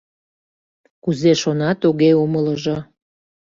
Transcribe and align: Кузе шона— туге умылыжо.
Кузе 1.03 1.31
шона— 1.41 1.71
туге 1.81 2.11
умылыжо. 2.23 2.77